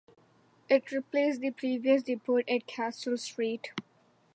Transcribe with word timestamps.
It 0.67 0.91
replaced 0.91 1.41
the 1.41 1.51
previous 1.51 2.01
depot 2.01 2.37
at 2.49 2.65
Castle 2.65 3.17
Street. 3.19 3.71